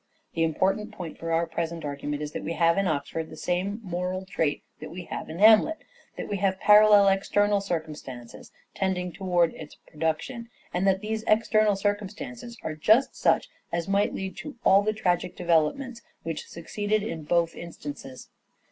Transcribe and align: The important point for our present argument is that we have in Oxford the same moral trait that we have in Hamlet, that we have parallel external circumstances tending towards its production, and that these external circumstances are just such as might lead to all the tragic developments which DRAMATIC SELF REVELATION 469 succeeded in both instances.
The 0.33 0.41
important 0.43 0.91
point 0.91 1.19
for 1.19 1.31
our 1.31 1.45
present 1.45 1.85
argument 1.85 2.23
is 2.23 2.31
that 2.31 2.43
we 2.43 2.53
have 2.53 2.75
in 2.79 2.87
Oxford 2.87 3.29
the 3.29 3.35
same 3.37 3.79
moral 3.83 4.25
trait 4.25 4.63
that 4.79 4.89
we 4.89 5.03
have 5.03 5.29
in 5.29 5.37
Hamlet, 5.37 5.83
that 6.17 6.27
we 6.27 6.37
have 6.37 6.59
parallel 6.59 7.07
external 7.07 7.61
circumstances 7.61 8.51
tending 8.73 9.11
towards 9.11 9.53
its 9.53 9.75
production, 9.85 10.49
and 10.73 10.87
that 10.87 11.01
these 11.01 11.23
external 11.27 11.75
circumstances 11.75 12.57
are 12.63 12.73
just 12.73 13.15
such 13.15 13.47
as 13.71 13.87
might 13.87 14.15
lead 14.15 14.35
to 14.37 14.55
all 14.63 14.81
the 14.81 14.91
tragic 14.91 15.35
developments 15.35 16.01
which 16.23 16.47
DRAMATIC 16.47 16.49
SELF 16.69 16.77
REVELATION 16.77 16.89
469 16.97 16.97
succeeded 16.97 17.03
in 17.03 17.23
both 17.23 17.55
instances. 17.55 18.29